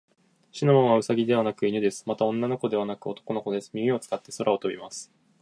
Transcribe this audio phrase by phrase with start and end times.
[0.51, 2.05] シナモンはウサギではなく犬です。
[2.07, 3.69] また、女の子ではなく男の子です。
[3.73, 5.11] 耳を使って空を飛びます。